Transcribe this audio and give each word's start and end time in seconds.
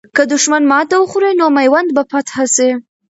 که 0.15 0.23
دښمن 0.31 0.63
ماته 0.71 0.95
وخوري، 0.99 1.31
نو 1.39 1.45
میوند 1.57 1.89
به 1.95 2.03
فتح 2.11 2.37
سي. 2.55 2.69